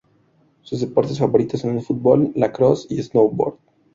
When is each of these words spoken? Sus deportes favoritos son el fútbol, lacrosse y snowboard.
Sus 0.63 0.79
deportes 0.81 1.19
favoritos 1.19 1.59
son 1.61 1.77
el 1.77 1.83
fútbol, 1.85 2.31
lacrosse 2.33 2.87
y 2.89 3.03
snowboard. 3.03 3.59